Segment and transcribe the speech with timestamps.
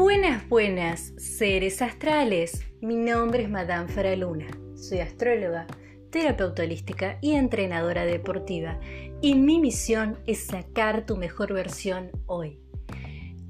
[0.00, 2.64] Buenas, buenas, seres astrales.
[2.80, 4.46] Mi nombre es Madame Faraluna.
[4.74, 5.66] Soy astróloga,
[6.08, 8.80] terapeuta holística y entrenadora deportiva.
[9.20, 12.58] Y mi misión es sacar tu mejor versión hoy.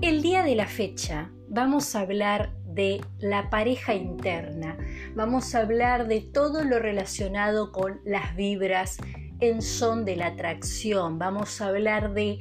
[0.02, 4.76] El día de la fecha vamos a hablar de la pareja interna.
[5.14, 8.96] Vamos a hablar de todo lo relacionado con las vibras
[9.38, 11.16] en son de la atracción.
[11.16, 12.40] Vamos a hablar de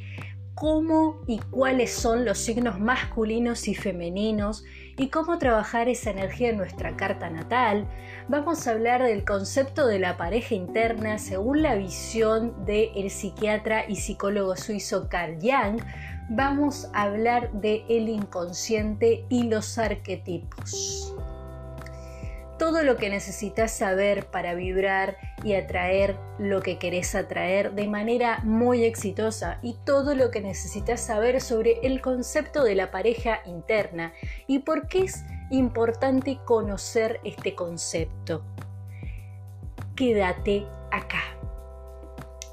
[0.60, 4.66] cómo y cuáles son los signos masculinos y femeninos
[4.98, 7.88] y cómo trabajar esa energía en nuestra carta natal.
[8.28, 13.96] Vamos a hablar del concepto de la pareja interna según la visión del psiquiatra y
[13.96, 15.82] psicólogo suizo Carl Jung.
[16.30, 21.16] Vamos a hablar del el inconsciente y los arquetipos
[22.60, 28.42] todo lo que necesitas saber para vibrar y atraer lo que querés atraer de manera
[28.44, 34.14] muy exitosa y todo lo que necesitas saber sobre el concepto de la pareja interna
[34.46, 38.44] y por qué es importante conocer este concepto.
[39.96, 41.24] Quédate acá.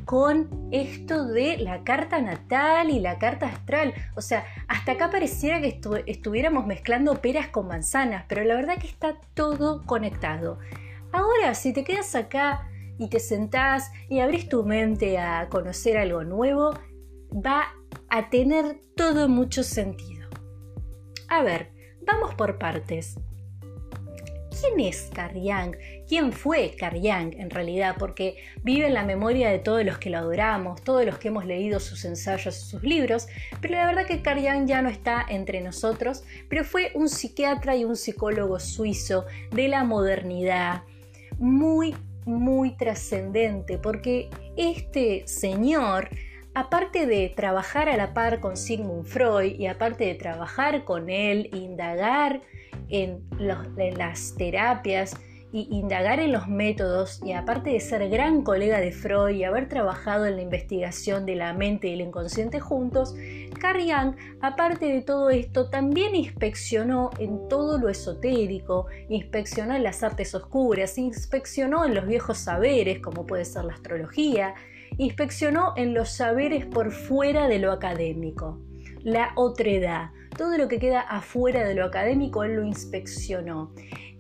[0.06, 3.94] con esto de la carta natal y la carta astral.
[4.16, 8.88] O sea, hasta acá pareciera que estuviéramos mezclando peras con manzanas, pero la verdad que
[8.88, 10.60] está todo conectado.
[11.12, 16.24] Ahora, si te quedas acá y te sentás y abrís tu mente a conocer algo
[16.24, 16.74] nuevo,
[17.34, 17.74] va
[18.10, 20.30] a tener todo mucho sentido.
[21.30, 21.72] A ver,
[22.06, 23.16] vamos por partes.
[24.64, 25.76] ¿Quién es Karyang?
[26.08, 27.96] ¿Quién fue Karyang en realidad?
[28.00, 31.46] Porque vive en la memoria de todos los que lo adoramos, todos los que hemos
[31.46, 33.28] leído sus ensayos, sus libros,
[33.62, 37.84] pero la verdad que Karyang ya no está entre nosotros, pero fue un psiquiatra y
[37.84, 40.84] un psicólogo suizo de la modernidad,
[41.38, 41.94] muy,
[42.26, 46.10] muy trascendente, porque este señor
[46.56, 51.50] aparte de trabajar a la par con Sigmund Freud y aparte de trabajar con él,
[51.52, 52.42] indagar
[52.94, 55.18] en, las terapias
[55.52, 59.68] y indagar en los métodos y aparte de ser gran colega de Freud y haber
[59.68, 63.14] trabajado en la investigación de la mente y el inconsciente juntos,
[63.60, 70.34] Carl aparte de todo esto, también inspeccionó en todo lo esotérico, inspeccionó en las artes
[70.34, 74.56] oscuras, inspeccionó en los viejos saberes, como puede ser la astrología,
[74.98, 78.60] inspeccionó en los saberes por fuera de lo académico,
[79.04, 83.72] la otredad, todo lo que queda afuera de lo académico él lo inspeccionó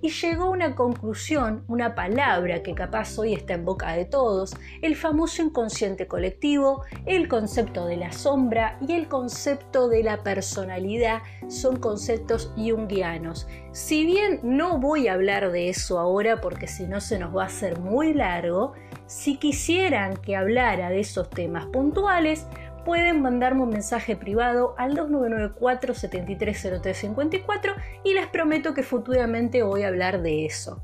[0.03, 4.53] y llegó a una conclusión, una palabra que capaz hoy está en boca de todos,
[4.81, 11.21] el famoso inconsciente colectivo, el concepto de la sombra y el concepto de la personalidad
[11.47, 13.47] son conceptos junguianos.
[13.71, 17.43] Si bien no voy a hablar de eso ahora porque si no se nos va
[17.43, 18.73] a hacer muy largo,
[19.05, 22.45] si quisieran que hablara de esos temas puntuales,
[22.83, 27.73] pueden mandarme un mensaje privado al 2994 730354
[28.03, 30.83] y les prometo que futuramente voy a hablar de eso.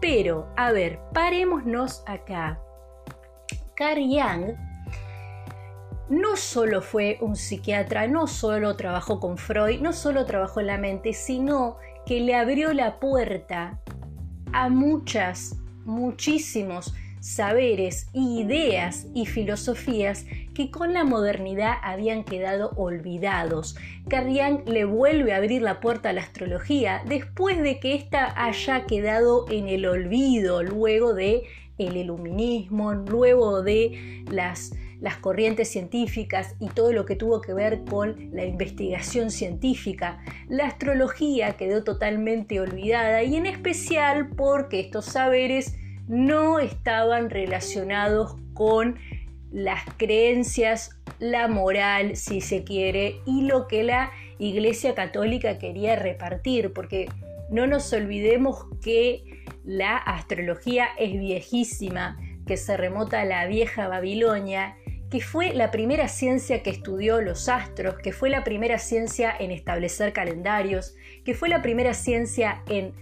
[0.00, 2.60] Pero, a ver, parémonos acá.
[3.74, 4.56] Carl Jung
[6.08, 10.78] no solo fue un psiquiatra, no solo trabajó con Freud, no solo trabajó en la
[10.78, 13.78] mente, sino que le abrió la puerta
[14.52, 23.76] a muchas, muchísimos saberes, ideas y filosofías que con la modernidad habían quedado olvidados.
[24.08, 28.84] Carrián le vuelve a abrir la puerta a la astrología después de que ésta haya
[28.86, 31.44] quedado en el olvido luego de
[31.78, 37.84] el iluminismo, luego de las, las corrientes científicas y todo lo que tuvo que ver
[37.84, 40.20] con la investigación científica.
[40.48, 45.76] La astrología quedó totalmente olvidada y en especial porque estos saberes
[46.08, 48.98] no estaban relacionados con
[49.50, 56.72] las creencias, la moral, si se quiere, y lo que la Iglesia Católica quería repartir,
[56.72, 57.08] porque
[57.50, 64.76] no nos olvidemos que la astrología es viejísima, que se remota a la vieja Babilonia,
[65.10, 69.50] que fue la primera ciencia que estudió los astros, que fue la primera ciencia en
[69.50, 70.94] establecer calendarios,
[71.24, 72.92] que fue la primera ciencia en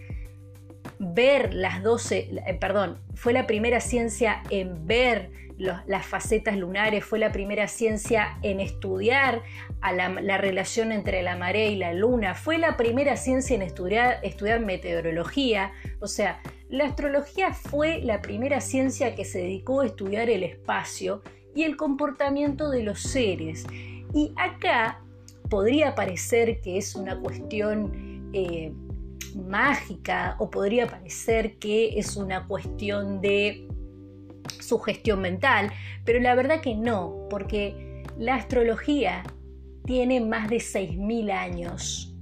[0.99, 7.19] ver las 12, eh, perdón, fue la primera ciencia en ver las facetas lunares, fue
[7.19, 9.43] la primera ciencia en estudiar
[9.81, 14.21] la, relación entre la marea y la luna, fue la primera ciencia en estudiar,
[14.61, 20.43] meteorología, o sea, la astrología fue la primera ciencia que se dedicó a estudiar el
[20.43, 21.23] espacio
[21.55, 23.65] y el comportamiento de los seres.
[24.13, 25.01] Y acá
[25.49, 28.73] podría parecer que es una cuestión eh,
[29.37, 33.69] mágica o podría parecer que es una cuestión de
[34.61, 35.71] sugestión mental,
[36.05, 39.23] pero la verdad que no, porque la astrología
[39.85, 42.16] tiene más de 6.000 años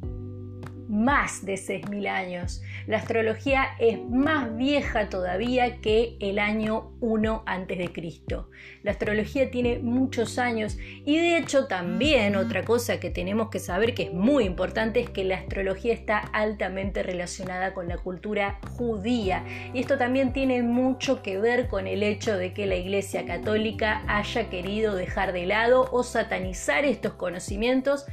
[0.94, 2.62] más de 6.000 años.
[2.86, 8.48] La astrología es más vieja todavía que el año 1 antes de Cristo.
[8.82, 13.94] La astrología tiene muchos años y de hecho también otra cosa que tenemos que saber
[13.94, 19.44] que es muy importante es que la astrología está altamente relacionada con la cultura judía
[19.72, 24.04] y esto también tiene mucho que ver con el hecho de que la Iglesia Católica
[24.06, 28.06] haya querido dejar de lado o satanizar estos conocimientos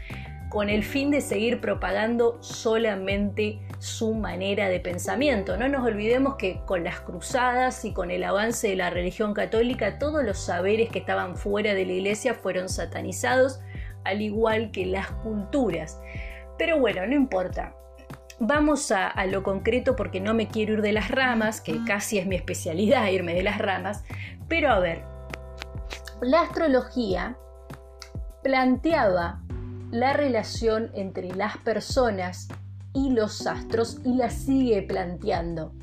[0.52, 5.56] con el fin de seguir propagando solamente su manera de pensamiento.
[5.56, 9.98] No nos olvidemos que con las cruzadas y con el avance de la religión católica,
[9.98, 13.62] todos los saberes que estaban fuera de la iglesia fueron satanizados,
[14.04, 16.02] al igual que las culturas.
[16.58, 17.74] Pero bueno, no importa.
[18.42, 22.28] Vamos a, lo concreto porque no me quiero ir de las ramas, que casi es
[22.28, 24.04] mi especialidad irme de las ramas.
[24.50, 25.06] Pero a ver,
[26.22, 27.38] la astrología
[28.44, 29.42] planteaba
[29.92, 32.48] la relación entre las personas
[32.94, 35.74] y los astros y la sigue planteando.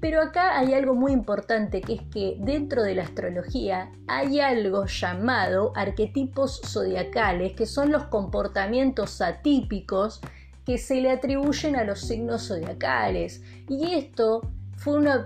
[0.00, 4.84] Pero acá hay algo muy importante que es que dentro de la astrología hay algo
[4.84, 10.20] llamado arquetipos zodiacales, que son los comportamientos atípicos
[10.66, 13.42] que se le atribuyen a los signos zodiacales.
[13.66, 14.42] Y esto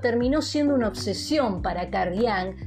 [0.00, 2.16] terminó siendo una obsesión para Carl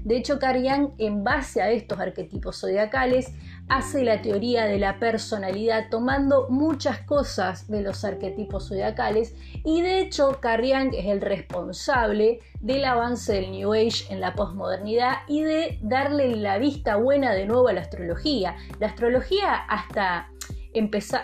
[0.04, 3.32] De hecho, Carl en base a estos arquetipos zodiacales,
[3.72, 9.34] hace la teoría de la personalidad tomando muchas cosas de los arquetipos zodiacales
[9.64, 15.20] y de hecho Carl es el responsable del avance del New Age en la posmodernidad
[15.30, 18.58] y de darle la vista buena de nuevo a la astrología.
[18.80, 20.31] La astrología hasta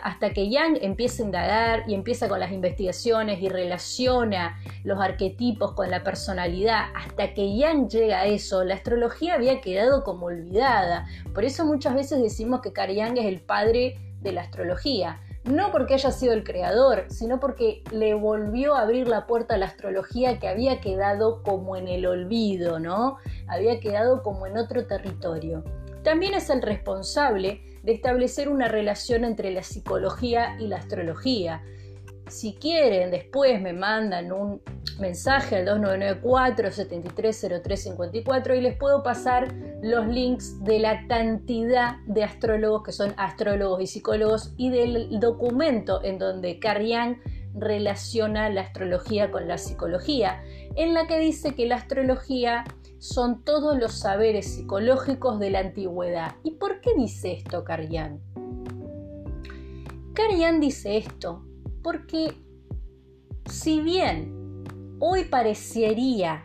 [0.04, 5.74] hasta que Yang empieza a indagar y empieza con las investigaciones y relaciona los arquetipos
[5.74, 11.08] con la personalidad, hasta que Yang llega a eso, la astrología había quedado como olvidada.
[11.34, 15.22] Por eso muchas veces decimos que Carl Yang es el padre de la astrología.
[15.44, 19.58] No porque haya sido el creador, sino porque le volvió a abrir la puerta a
[19.58, 23.18] la astrología que había quedado como en el olvido, ¿no?
[23.48, 25.64] Había quedado como en otro territorio.
[26.08, 31.62] También es el responsable de establecer una relación entre la psicología y la astrología.
[32.30, 34.62] Si quieren, después me mandan un
[35.02, 42.94] mensaje al 2994-730354 y les puedo pasar los links de la cantidad de astrólogos que
[42.94, 47.20] son astrólogos y psicólogos y del documento en donde Carrián
[47.54, 50.42] relaciona la astrología con la psicología,
[50.78, 52.64] en la que dice que la astrología
[53.00, 56.36] son todos los saberes psicológicos de la antigüedad.
[56.44, 58.22] ¿Y por qué dice esto Carian?
[60.14, 61.46] Carian dice esto
[61.84, 62.34] porque
[63.50, 64.66] si bien
[65.00, 66.44] hoy parecería,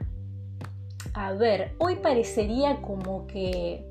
[1.14, 3.84] a ver, hoy parecería como que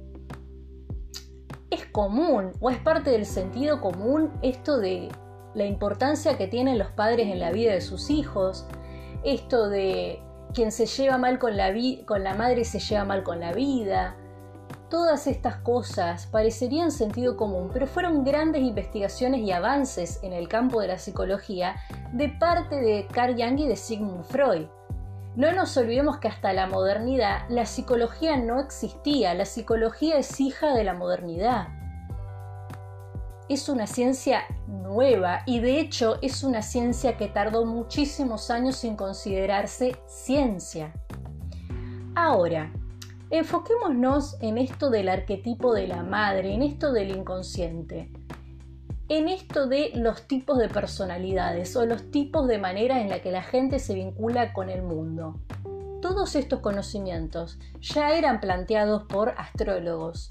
[1.70, 5.10] es común o es parte del sentido común esto de
[5.56, 8.66] la importancia que tienen los padres en la vida de sus hijos,
[9.24, 10.22] esto de
[10.54, 11.74] quien se lleva mal con la,
[12.06, 14.16] con la madre se lleva mal con la vida.
[14.90, 20.82] Todas estas cosas parecerían sentido común, pero fueron grandes investigaciones y avances en el campo
[20.82, 21.76] de la psicología
[22.14, 24.68] de parte de Carl Jung y de Sigmund Freud.
[25.36, 30.74] No nos olvidemos que hasta la modernidad la psicología no existía, la psicología es hija
[30.74, 31.70] de la modernidad
[33.54, 38.96] es una ciencia nueva y de hecho es una ciencia que tardó muchísimos años en
[38.96, 40.94] considerarse ciencia.
[42.16, 42.72] Ahora,
[43.30, 48.10] enfoquémonos en esto del arquetipo de la madre, en esto del inconsciente,
[49.10, 53.32] en esto de los tipos de personalidades o los tipos de manera en la que
[53.32, 55.42] la gente se vincula con el mundo.
[56.02, 60.30] Todos estos conocimientos ya eran planteados por astrólogos,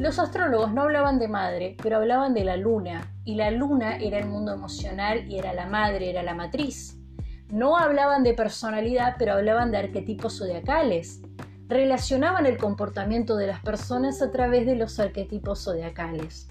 [0.00, 4.18] los astrólogos no hablaban de madre, pero hablaban de la luna, y la luna era
[4.18, 6.96] el mundo emocional y era la madre, era la matriz.
[7.50, 11.20] No hablaban de personalidad, pero hablaban de arquetipos zodiacales.
[11.68, 16.48] Relacionaban el comportamiento de las personas a través de los arquetipos zodiacales.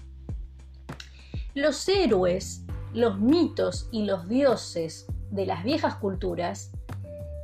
[1.54, 2.62] Los héroes,
[2.94, 6.70] los mitos y los dioses de las viejas culturas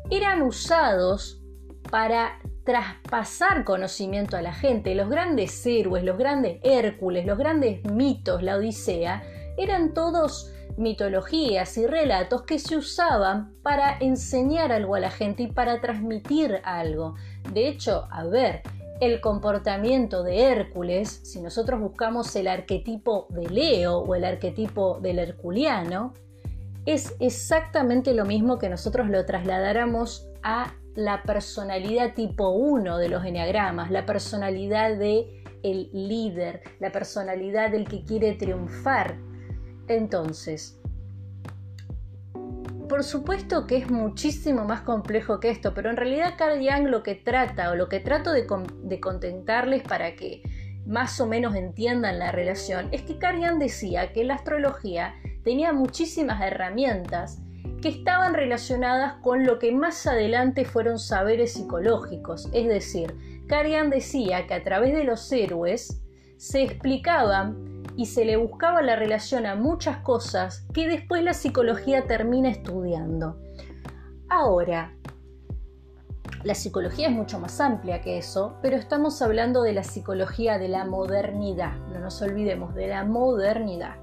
[0.09, 1.43] eran usados
[1.91, 4.95] para traspasar conocimiento a la gente.
[4.95, 9.23] Los grandes héroes, los grandes Hércules, los grandes mitos, la Odisea,
[9.57, 15.47] eran todos mitologías y relatos que se usaban para enseñar algo a la gente y
[15.47, 17.15] para transmitir algo.
[17.55, 18.63] De hecho, a ver,
[19.01, 25.21] el comportamiento de Hércules, si nosotros buscamos el arquetipo de Leo o el arquetipo del
[25.21, 26.13] herculiano,
[26.85, 33.25] es exactamente lo mismo que nosotros lo trasladáramos a la personalidad tipo 1 de los
[33.25, 39.19] enneagramas, la personalidad de el líder, la personalidad del que quiere triunfar.
[39.89, 40.81] Entonces,
[42.89, 47.15] por supuesto que es muchísimo más complejo que esto, pero en realidad Carl lo que
[47.15, 48.47] trata o lo que trato de,
[49.01, 50.43] contentarles para que
[50.87, 56.41] más o menos entiendan la relación es que Carl decía que la astrología tenía muchísimas
[56.41, 57.43] herramientas
[57.87, 62.49] que estaban relacionadas con lo que más adelante fueron saberes psicológicos.
[62.53, 63.15] Es decir,
[63.47, 66.03] Carian decía que a través de los héroes
[66.37, 72.09] se explicaban y se le buscaba la relación a muchas cosas que después la psicología
[72.09, 73.39] termina estudiando.
[74.29, 74.93] Ahora,
[76.43, 80.67] la psicología es mucho más amplia que eso, pero estamos hablando de la psicología de
[80.67, 83.95] la modernidad, no nos olvidemos de la modernidad.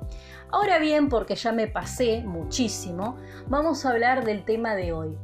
[0.53, 3.17] Ahora bien, porque ya me pasé muchísimo,
[3.47, 5.17] vamos a hablar del tema de hoy.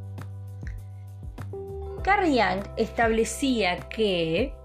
[2.02, 4.56] Carl Jung establecía que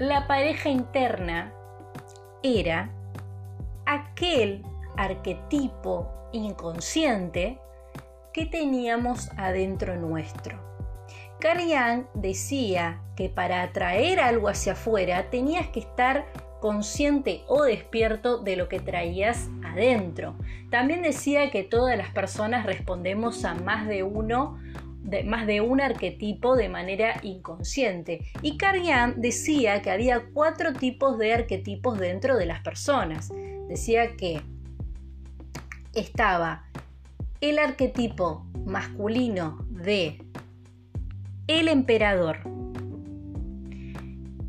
[0.00, 1.52] la pareja interna
[2.42, 2.90] era
[3.86, 7.60] aquel arquetipo inconsciente
[8.32, 10.58] que teníamos adentro nuestro.
[11.38, 16.26] Carl Jung decía que para atraer algo hacia afuera tenías que estar
[16.60, 20.36] consciente o despierto de lo que traías adentro.
[20.70, 24.58] También decía que todas las personas respondemos a más de uno
[25.02, 28.26] de, más de un arquetipo de manera inconsciente.
[28.42, 28.82] Y Carl
[29.16, 33.32] decía que había cuatro tipos de arquetipos dentro de las personas.
[33.68, 34.40] Decía que
[35.94, 36.64] estaba
[37.40, 40.18] el arquetipo masculino de
[41.46, 42.38] el emperador,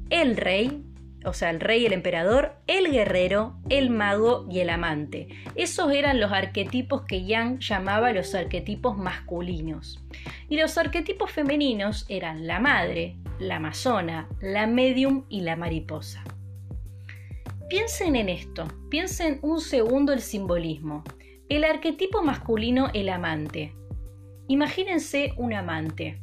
[0.09, 0.83] el rey,
[1.27, 5.27] o sea, el rey, el emperador, el guerrero, el mago y el amante.
[5.55, 9.99] Esos eran los arquetipos que Yang llamaba los arquetipos masculinos.
[10.47, 16.23] Y los arquetipos femeninos eran la madre, la amazona, la medium y la mariposa.
[17.69, 21.03] Piensen en esto, piensen un segundo el simbolismo.
[21.49, 23.75] El arquetipo masculino, el amante.
[24.47, 26.21] Imagínense un amante.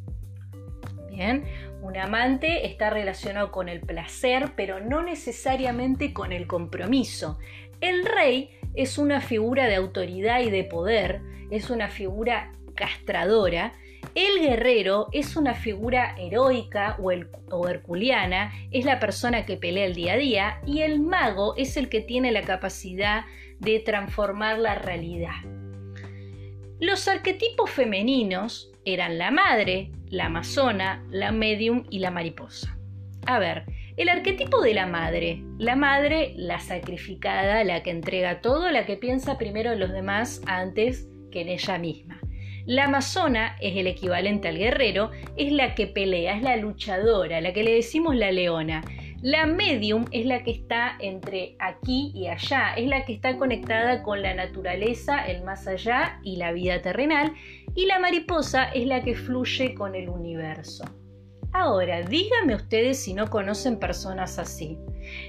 [1.10, 1.44] Bien,
[1.84, 7.38] un amante está relacionado con el placer, pero no necesariamente con el compromiso.
[7.82, 13.74] El rey es una figura de autoridad y de poder, es una figura castradora.
[14.14, 17.12] El guerrero es una figura heroica o,
[17.50, 21.76] o, herculiana, es la persona que pelea el día a día y el mago es
[21.76, 23.26] el que tiene la capacidad
[23.60, 25.63] de transformar la realidad.
[26.80, 32.76] Los arquetipos femeninos eran la madre, la amazona, la medium y la mariposa.
[33.26, 33.64] A ver,
[33.96, 35.42] el arquetipo de la madre.
[35.58, 40.42] La madre, la sacrificada, la que entrega todo, la que piensa primero en los demás
[40.46, 42.20] antes que en ella misma.
[42.66, 47.52] La amazona es el equivalente al guerrero, es la que pelea, es la luchadora, la
[47.52, 48.82] que le decimos la leona.
[49.24, 54.02] La medium es la que está entre aquí y allá, es la que está conectada
[54.02, 57.32] con la naturaleza, el más allá y la vida terrenal,
[57.74, 60.84] y la mariposa es la que fluye con el universo.
[61.54, 64.78] Ahora, díganme ustedes si no conocen personas así.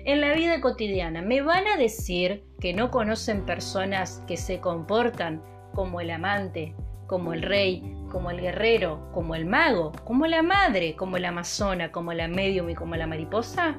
[0.04, 5.42] En la vida cotidiana, ¿me van a decir que no conocen personas que se comportan
[5.74, 6.76] como el amante,
[7.08, 7.82] como el rey,
[8.16, 12.70] como el guerrero, como el mago, como la madre, como la amazona, como la medium
[12.70, 13.76] y como la mariposa?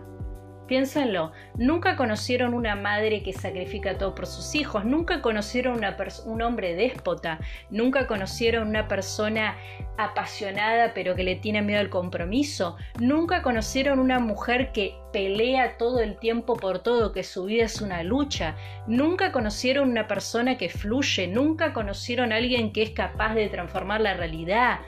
[0.67, 5.81] Piénsenlo, nunca conocieron una madre que sacrifica todo por sus hijos, nunca conocieron
[6.25, 7.39] un hombre déspota,
[7.71, 9.57] nunca conocieron una persona
[9.97, 16.01] apasionada pero que le tiene miedo al compromiso, nunca conocieron una mujer que pelea todo
[16.01, 18.57] el tiempo por todo, que su vida es una lucha,
[18.89, 24.01] nunca conocieron una persona que fluye, nunca conocieron a alguien que es capaz de transformar
[24.01, 24.81] la realidad.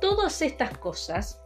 [0.00, 1.41] Todas estas cosas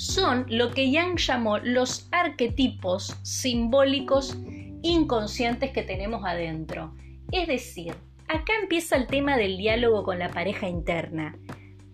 [0.00, 4.34] son lo que Yang llamó los arquetipos simbólicos
[4.82, 6.94] inconscientes que tenemos adentro.
[7.32, 7.94] Es decir,
[8.26, 11.36] acá empieza el tema del diálogo con la pareja interna.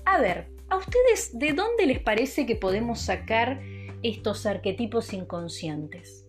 [0.05, 3.59] A ver, ¿a ustedes de dónde les parece que podemos sacar
[4.03, 6.27] estos arquetipos inconscientes?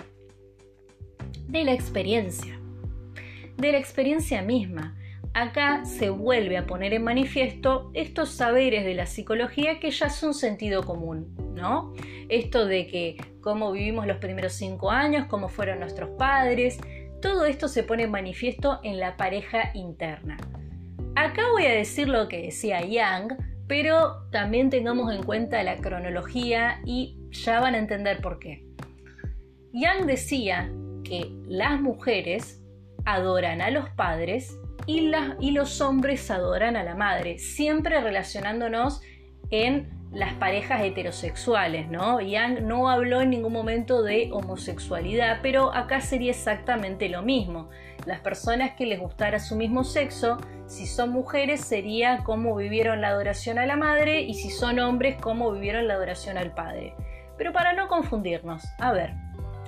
[1.49, 2.60] De la experiencia
[3.61, 4.97] de la experiencia misma.
[5.33, 10.35] Acá se vuelve a poner en manifiesto estos saberes de la psicología que ya son
[10.35, 11.95] sentido común, ¿no?
[12.29, 16.81] Esto de que cómo vivimos los primeros cinco años, cómo fueron nuestros padres,
[17.23, 20.37] todo esto se pone en manifiesto en la pareja interna.
[21.15, 23.37] Acá voy a decir lo que decía Yang,
[23.69, 28.65] pero también tengamos en cuenta la cronología y ya van a entender por qué.
[29.73, 30.73] Yang decía
[31.05, 32.60] que las mujeres
[33.05, 39.01] adoran a los padres y, los hombres adoran a la madre, siempre relacionándonos
[39.51, 42.21] en las parejas heterosexuales, ¿no?
[42.21, 47.69] Yang no habló en ningún momento de homosexualidad, pero acá sería exactamente lo mismo.
[48.07, 53.09] Las personas que les gustara su mismo sexo, si son mujeres, sería cómo vivieron la
[53.09, 56.95] adoración a la madre y si son hombres, cómo vivieron la adoración al padre.
[57.37, 59.15] Pero para no confundirnos, a ver,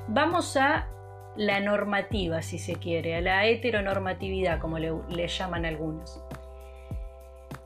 [0.08, 0.88] vamos a
[1.36, 6.22] la normativa, si se quiere, a la heteronormatividad, como le, llaman algunos.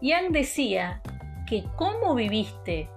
[0.01, 1.03] Yang decía
[1.49, 2.89] que cómo viviste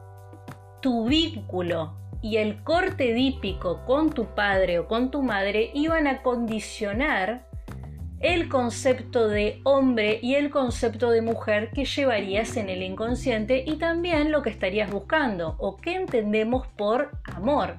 [0.81, 6.21] tu vínculo y el corte dípico con tu padre o con tu madre iban a
[6.21, 7.47] condicionar
[8.19, 13.77] el concepto de hombre y el concepto de mujer que llevarías en el inconsciente y
[13.77, 17.77] también lo que estarías buscando o qué entendemos por amor.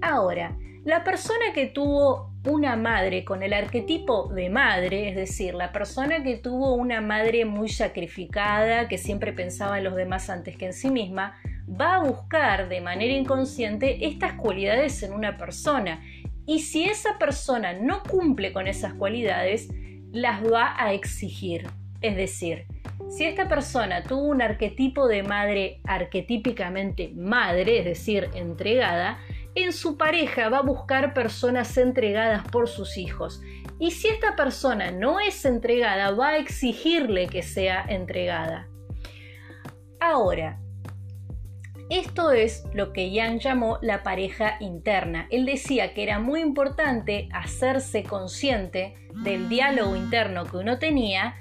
[0.00, 5.72] Ahora, la persona que tuvo una madre con el arquetipo de madre, es decir, la
[5.72, 10.66] persona que tuvo una madre muy sacrificada, que siempre pensaba en los demás antes que
[10.66, 16.04] en sí misma, va a buscar de manera inconsciente estas cualidades en una persona.
[16.46, 19.68] Y si esa persona no cumple con esas cualidades,
[20.12, 21.66] las va a exigir.
[22.00, 22.66] Es decir,
[23.08, 29.18] si esta persona tuvo un arquetipo de madre arquetípicamente madre, es decir, entregada,
[29.56, 33.40] en su pareja va a buscar personas entregadas por sus hijos.
[33.78, 38.68] Y si esta persona no es entregada, va a exigirle que sea entregada.
[39.98, 40.60] Ahora,
[41.88, 45.26] esto es lo que Yang llamó la pareja interna.
[45.30, 51.36] Él decía que era muy importante hacerse consciente del diálogo interno que uno tenía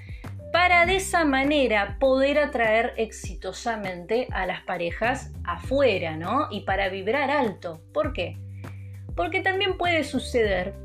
[0.51, 6.47] para de esa manera poder atraer exitosamente a las parejas afuera, ¿no?
[6.51, 7.81] Y para vibrar alto.
[7.93, 8.37] ¿Por qué?
[9.15, 10.75] Porque también puede suceder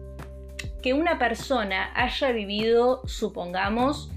[0.83, 4.11] que una persona haya vivido, supongamos,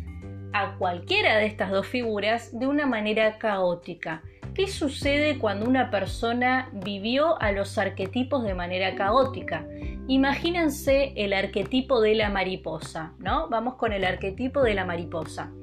[0.54, 4.22] a cualquiera de estas dos figuras de una manera caótica.
[4.54, 9.66] ¿Qué sucede cuando una persona vivió a los arquetipos de manera caótica?
[10.08, 13.48] Imagínense el arquetipo de la mariposa, ¿no?
[13.50, 15.54] Vamos con el arquetipo de la mariposa.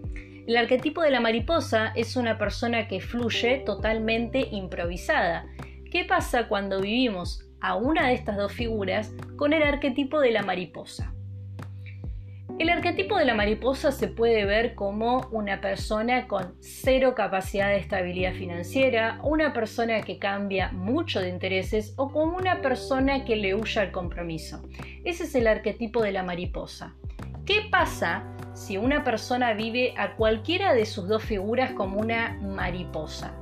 [0.46, 5.46] El arquetipo de la mariposa es una persona que fluye totalmente improvisada.
[5.90, 10.42] ¿Qué pasa cuando vivimos a una de estas dos figuras con el arquetipo de la
[10.42, 11.14] mariposa?
[12.60, 17.78] El arquetipo de la mariposa se puede ver como una persona con cero capacidad de
[17.78, 23.54] estabilidad financiera, una persona que cambia mucho de intereses o como una persona que le
[23.54, 24.60] huye al compromiso.
[25.06, 26.94] Ese es el arquetipo de la mariposa.
[27.46, 33.40] ¿Qué pasa si una persona vive a cualquiera de sus dos figuras como una mariposa?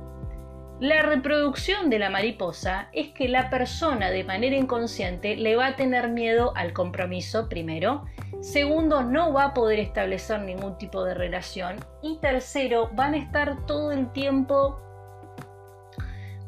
[0.79, 5.75] La reproducción de la mariposa es que la persona de manera inconsciente le va a
[5.75, 8.05] tener miedo al compromiso primero,
[8.41, 13.65] segundo no va a poder establecer ningún tipo de relación y tercero van a estar
[13.65, 14.79] todo el tiempo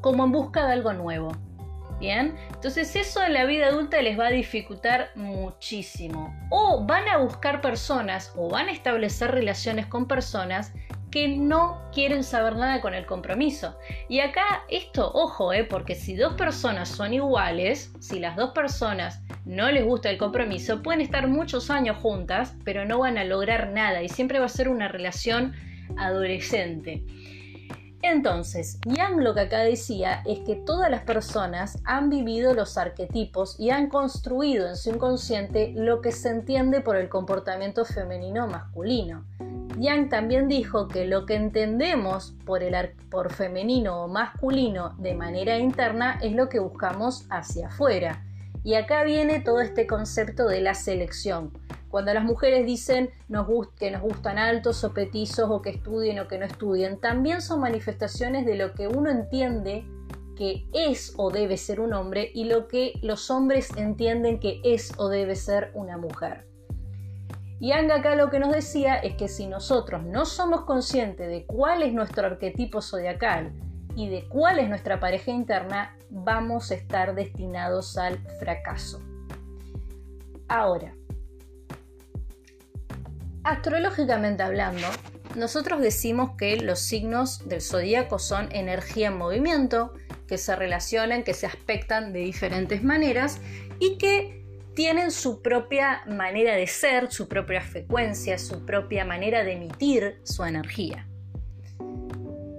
[0.01, 1.31] como en busca de algo nuevo.
[1.99, 6.33] Bien, entonces eso en la vida adulta les va a dificultar muchísimo.
[6.49, 10.73] O van a buscar personas o van a establecer relaciones con personas
[11.11, 13.77] que no quieren saber nada con el compromiso.
[14.07, 19.21] Y acá esto, ojo, eh, porque si dos personas son iguales, si las dos personas
[19.45, 23.71] no les gusta el compromiso, pueden estar muchos años juntas, pero no van a lograr
[23.71, 25.53] nada y siempre va a ser una relación
[25.97, 27.03] adolescente.
[28.03, 33.59] Entonces, Yang lo que acá decía es que todas las personas han vivido los arquetipos
[33.59, 38.47] y han construido en su inconsciente lo que se entiende por el comportamiento femenino o
[38.47, 39.25] masculino.
[39.77, 42.75] Yang también dijo que lo que entendemos por, el,
[43.09, 48.23] por femenino o masculino de manera interna es lo que buscamos hacia afuera.
[48.63, 51.51] Y acá viene todo este concepto de la selección.
[51.89, 53.09] Cuando las mujeres dicen
[53.77, 57.59] que nos gustan altos o petizos o que estudien o que no estudien, también son
[57.59, 59.85] manifestaciones de lo que uno entiende
[60.37, 64.93] que es o debe ser un hombre y lo que los hombres entienden que es
[64.97, 66.47] o debe ser una mujer.
[67.59, 71.45] Y Anga acá lo que nos decía es que si nosotros no somos conscientes de
[71.45, 73.53] cuál es nuestro arquetipo zodiacal
[73.95, 79.01] y de cuál es nuestra pareja interna, vamos a estar destinados al fracaso.
[80.47, 80.93] Ahora,
[83.43, 84.87] astrológicamente hablando,
[85.35, 89.93] nosotros decimos que los signos del zodíaco son energía en movimiento,
[90.27, 93.39] que se relacionan, que se aspectan de diferentes maneras
[93.79, 99.53] y que tienen su propia manera de ser, su propia frecuencia, su propia manera de
[99.53, 101.07] emitir su energía.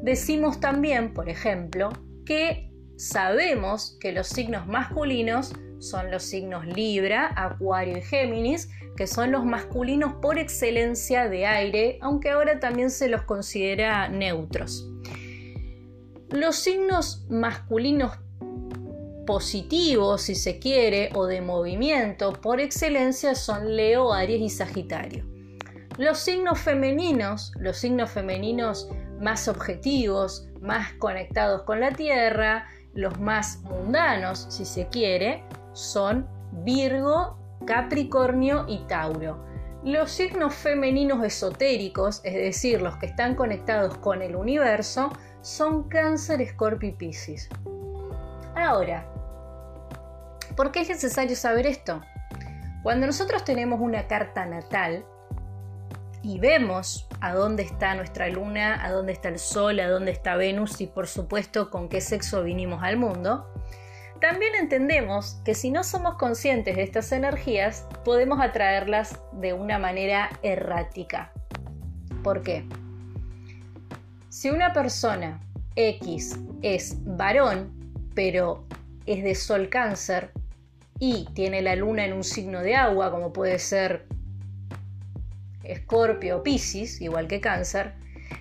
[0.03, 1.91] Decimos también, por ejemplo,
[2.27, 9.31] que sabemos que los signos masculinos son los signos Libra, Acuario y Géminis, que son
[9.31, 14.88] los masculinos por excelencia de aire, aunque ahora también se los considera neutros.
[16.31, 18.19] Los signos masculinos
[19.25, 25.27] positivos, si se quiere, o de movimiento, por excelencia son Leo, Aries y Sagitario.
[25.97, 28.88] Los signos femeninos, los signos femeninos
[29.22, 36.28] más objetivos, más conectados con la Tierra, los más mundanos, si se quiere, son
[36.64, 39.42] Virgo, Capricornio y Tauro.
[39.82, 46.42] Los signos femeninos esotéricos, es decir, los que están conectados con el universo, son Cáncer,
[46.42, 47.48] Escorpio y Piscis.
[48.54, 49.08] Ahora,
[50.56, 52.02] ¿Por qué es necesario saber esto?
[52.82, 55.06] Cuando nosotros tenemos una carta natal
[56.22, 60.37] y vemos a dónde está nuestra luna, a dónde está el sol, a dónde está
[60.37, 63.52] Venus y por supuesto con qué sexo vinimos al mundo,
[64.20, 70.30] también entendemos que si no somos conscientes de estas energías, podemos atraerlas de una manera
[70.44, 71.32] errática.
[72.22, 72.64] ¿Por qué?
[74.28, 75.40] Si una persona
[75.74, 77.72] X es varón,
[78.14, 78.64] pero
[79.06, 80.30] es de sol cáncer,
[81.00, 84.06] y tiene la luna en un signo de agua, como puede ser
[85.64, 87.94] Escorpio Piscis, igual que Cáncer,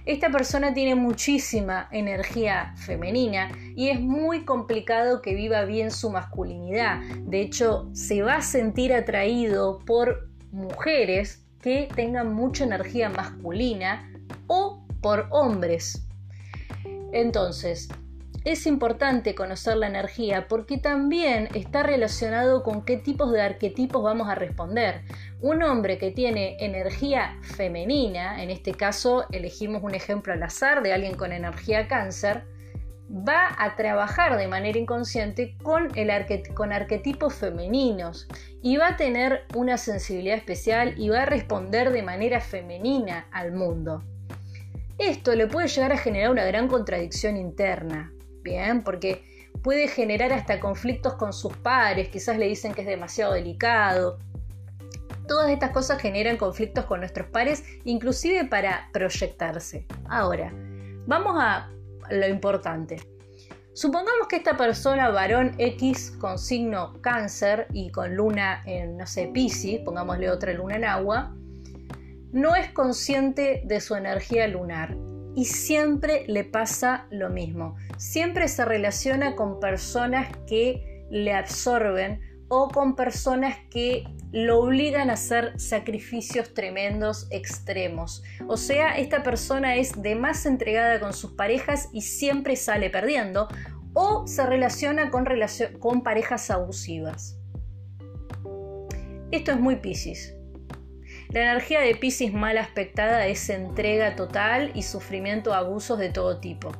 [0.05, 7.01] esta persona tiene muchísima energía femenina y es muy complicado que viva bien su masculinidad.
[7.25, 14.11] De hecho, se va a sentir atraído por mujeres que tengan mucha energía masculina
[14.47, 16.03] o por hombres.
[17.11, 17.89] Entonces,
[18.43, 24.29] es importante conocer la energía porque también está relacionado con qué tipos de arquetipos vamos
[24.29, 25.03] a responder.
[25.41, 30.93] Un hombre que tiene energía femenina, en este caso elegimos un ejemplo al azar de
[30.93, 32.43] alguien con energía cáncer,
[33.09, 38.27] va a trabajar de manera inconsciente con, el arquetipos femeninos
[38.61, 43.51] y va a tener una sensibilidad especial y va a responder de manera femenina al
[43.51, 44.03] mundo.
[44.99, 49.23] Esto le puede llegar a generar una gran contradicción interna, Bien, porque
[49.61, 54.17] puede generar hasta conflictos con sus pares, quizás le dicen que es demasiado delicado.
[55.31, 59.87] Todas estas cosas generan conflictos con nuestros pares, inclusive para proyectarse.
[60.09, 60.51] Ahora,
[61.07, 61.69] vamos a
[62.09, 62.97] lo importante.
[63.73, 69.31] Supongamos que esta persona, varón X con signo cáncer y con luna en, no sé,
[69.33, 71.33] Pisces, pongámosle otra luna en agua,
[72.33, 74.97] no es consciente de su energía lunar
[75.33, 77.77] y siempre le pasa lo mismo.
[77.97, 85.13] Siempre se relaciona con personas que le absorben o con personas que lo obligan a
[85.13, 88.23] hacer sacrificios tremendos, extremos.
[88.47, 93.49] O sea, esta persona es de más entregada con sus parejas y siempre sale perdiendo
[93.93, 95.25] o se relaciona con,
[96.03, 97.37] parejas abusivas.
[99.31, 100.33] Esto es muy Piscis.
[101.29, 106.71] La energía de Pisces mal aspectada es entrega total y sufrimiento abusos de todo tipo.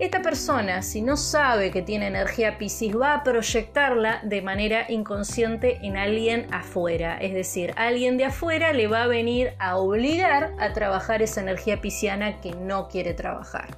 [0.00, 5.78] Esta persona, si no sabe que tiene energía Piscis, va a proyectarla de manera inconsciente
[5.82, 7.18] en alguien afuera.
[7.18, 11.82] Es decir, alguien de afuera le va a venir a obligar a trabajar esa energía
[11.82, 13.76] pisciana que no quiere trabajar.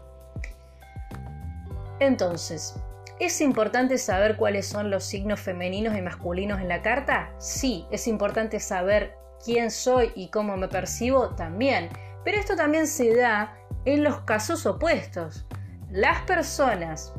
[1.99, 2.77] Entonces,
[3.19, 7.33] ¿es importante saber cuáles son los signos femeninos y masculinos en la carta?
[7.39, 11.89] Sí, es importante saber quién soy y cómo me percibo también.
[12.25, 15.47] Pero esto también se da en los casos opuestos
[15.93, 17.13] las personas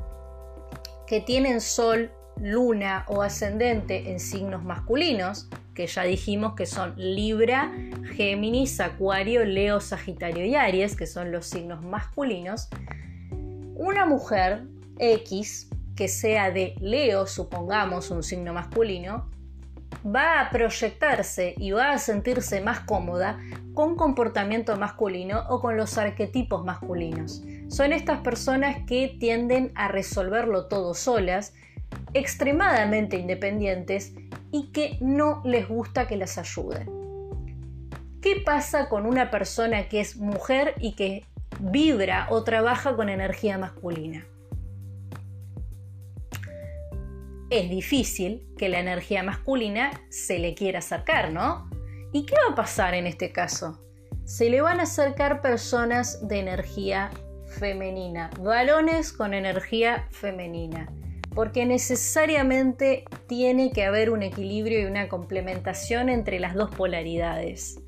[1.05, 7.71] que tienen sol, luna o ascendente en signos masculinos, que ya dijimos que son Libra,
[8.15, 12.69] Géminis, Acuario, Leo, Sagitario y Aries, que son los signos masculinos,
[13.75, 14.63] una mujer
[14.97, 19.29] X que sea de Leo, supongamos un signo masculino,
[20.03, 23.39] va a proyectarse y va a sentirse más cómoda
[23.75, 27.43] con comportamiento masculino o con los arquetipos masculinos.
[27.73, 31.55] Son estas personas que tienden a resolverlo todo solas,
[32.13, 34.13] extremadamente independientes
[34.51, 36.87] y que no les gusta que las ayuden.
[38.21, 41.25] ¿Qué pasa con una persona que es mujer y que
[41.59, 44.23] vibra o trabaja con energía masculina?
[47.49, 51.69] es difícil que la energía masculina se le quiera acercar, ¿no?
[52.11, 53.83] ¿Y qué va a pasar en este caso?
[54.25, 57.11] Se le van a acercar personas de energía
[57.53, 60.91] femenina, varones con energía femenina,
[61.33, 67.79] porque necesariamente tiene que haber un equilibrio y una complementación entre las dos polaridades.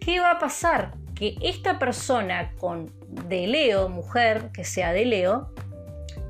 [0.00, 0.94] ¿Qué va a pasar?
[1.14, 2.92] Que esta persona con
[3.28, 5.52] de Leo, mujer, que sea de Leo,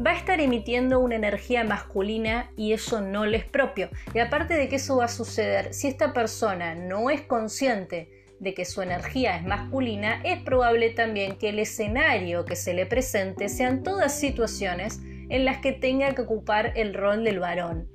[0.04, 3.90] va a estar emitiendo una energía masculina y eso no le es propio.
[4.14, 8.54] Y aparte de que eso va a suceder, si esta persona no es consciente de
[8.54, 13.48] que su energía es masculina, es probable también que el escenario que se le presente
[13.48, 17.88] sean todas situaciones en las que tenga que ocupar el rol del varón.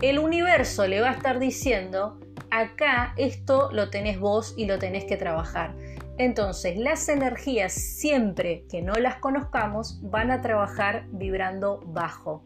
[0.00, 2.20] El universo le va a estar diciendo,
[2.50, 5.74] acá esto lo tenés vos y lo tenés que trabajar.
[6.18, 12.44] Entonces, las energías, siempre que no las conozcamos, van a trabajar vibrando bajo.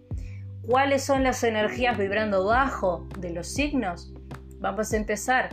[0.67, 4.13] ¿Cuáles son las energías vibrando bajo de los signos?
[4.61, 5.51] Vamos a empezar.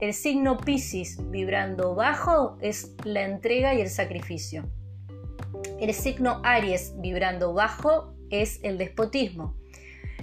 [0.00, 4.64] El signo Pisces vibrando bajo es la entrega y el sacrificio.
[5.78, 9.54] El signo Aries vibrando bajo es el despotismo.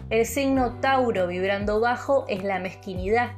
[0.10, 3.34] El signo Tauro vibrando bajo es la mezquinidad.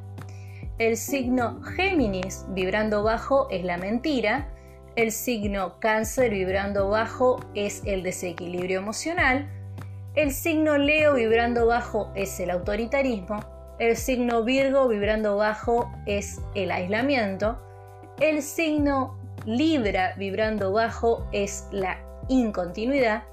[0.77, 4.47] El signo Géminis vibrando bajo es la mentira.
[4.95, 9.49] El signo Cáncer vibrando bajo es el desequilibrio emocional.
[10.15, 13.58] El signo Leo vibrando bajo es el autoritarismo.
[13.79, 17.57] El signo Virgo vibrando bajo es el aislamiento.
[18.19, 23.23] El signo Libra vibrando bajo es la incontinuidad.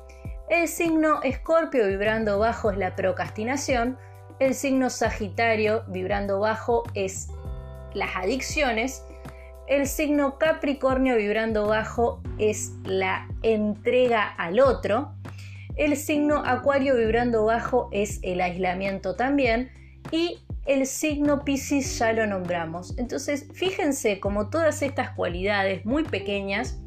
[0.48, 3.98] El signo Escorpio vibrando bajo es la procrastinación.
[4.38, 7.26] El signo Sagitario vibrando bajo es
[7.92, 9.04] las adicciones.
[9.66, 15.12] El signo Capricornio vibrando bajo es la entrega al otro.
[15.74, 19.72] El signo Acuario vibrando bajo es el aislamiento también.
[20.10, 22.96] Y el signo Pisces ya lo nombramos.
[22.98, 26.80] Entonces, fíjense como todas estas cualidades muy pequeñas,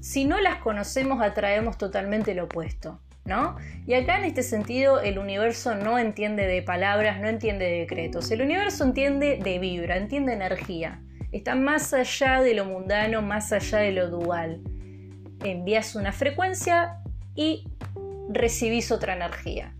[0.00, 3.00] si no las conocemos, atraemos totalmente lo opuesto.
[3.24, 3.56] ¿No?
[3.86, 8.28] Y acá en este sentido el universo no entiende de palabras, no entiende de decretos.
[8.32, 11.00] El universo entiende de vibra, entiende energía.
[11.30, 14.60] Está más allá de lo mundano, más allá de lo dual.
[15.44, 16.98] Envías una frecuencia
[17.36, 17.68] y
[18.28, 19.72] recibís otra energía.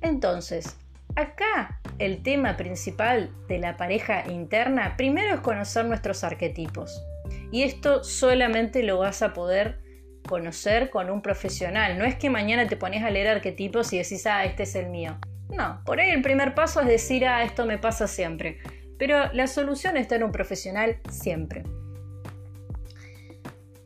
[0.00, 0.76] Entonces,
[1.16, 7.02] acá el tema principal de la pareja interna primero es conocer nuestros arquetipos.
[7.50, 9.80] Y esto solamente lo vas a poder
[10.28, 11.98] conocer con un profesional.
[11.98, 14.88] No es que mañana te pones a leer arquetipos y decís, ah, este es el
[14.90, 15.18] mío.
[15.48, 18.58] No, por ahí el primer paso es decir, ah, esto me pasa siempre.
[18.98, 21.62] Pero la solución está en un profesional siempre.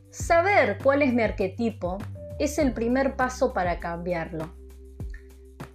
[0.09, 1.97] Saber cuál es mi arquetipo
[2.39, 4.60] es el primer paso para cambiarlo.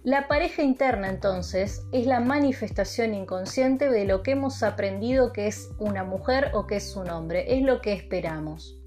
[0.03, 5.69] La pareja interna entonces es la manifestación inconsciente de lo que hemos aprendido que es
[5.79, 8.79] una mujer o que es un hombre, es lo que esperamos.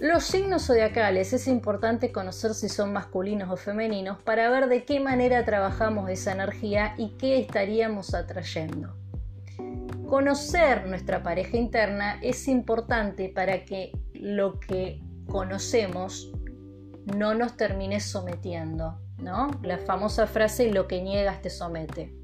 [0.00, 4.98] Los signos zodiacales es importante conocer si son masculinos o femeninos para ver de qué
[4.98, 8.96] manera trabajamos esa energía y qué estaríamos atrayendo.
[10.06, 16.32] Conocer nuestra pareja interna es importante para que lo que conocemos
[17.04, 22.14] no nos termine sometiendo, La famosa frase lo que niegas te somete.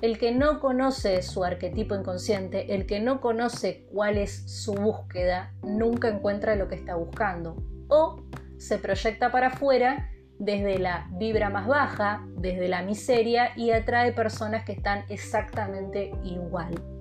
[0.00, 5.54] El que no conoce su arquetipo inconsciente, el que no conoce cuál es su búsqueda,
[5.62, 7.56] nunca encuentra lo que está buscando.
[7.88, 8.22] o
[8.56, 14.64] se proyecta para afuera desde la vibra más baja, desde la miseria y atrae personas
[14.64, 16.93] que están exactamente igual.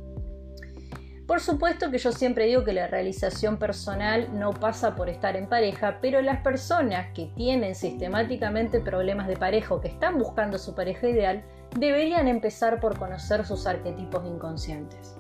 [1.27, 5.47] Por supuesto que yo siempre digo que la realización personal no pasa por estar en
[5.47, 10.75] pareja, pero las personas que tienen sistemáticamente problemas de pareja o que están buscando su
[10.75, 11.43] pareja ideal
[11.77, 15.15] deberían empezar por conocer sus arquetipos inconscientes.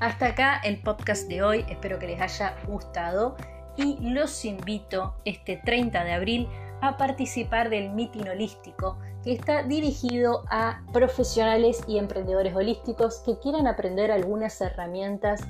[0.00, 3.36] Hasta acá el podcast de hoy, espero que les haya gustado
[3.76, 6.48] y los invito este 30 de abril
[6.80, 13.66] a participar del mitin holístico que está dirigido a profesionales y emprendedores holísticos que quieran
[13.66, 15.42] aprender algunas herramientas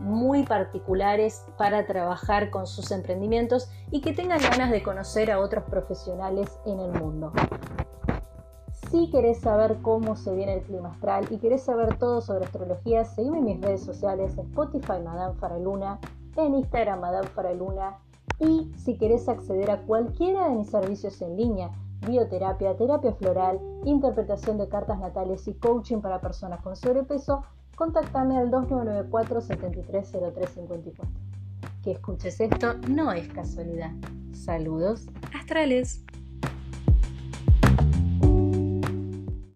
[0.00, 5.64] muy particulares para trabajar con sus emprendimientos y que tengan ganas de conocer a otros
[5.64, 7.32] profesionales en el mundo.
[8.90, 13.04] Si querés saber cómo se viene el clima astral y querés saber todo sobre astrología,
[13.04, 15.98] seguime en mis redes sociales, Spotify Madame Faraluna,
[16.36, 17.98] en Instagram Madame Faraluna
[18.38, 21.70] y si querés acceder a cualquiera de mis servicios en línea,
[22.06, 27.42] bioterapia, terapia floral, interpretación de cartas natales y coaching para personas con sobrepeso,
[27.76, 31.06] contactame al 2994 730354.
[31.82, 33.92] Que escuches esto no es casualidad.
[34.32, 36.04] Saludos astrales.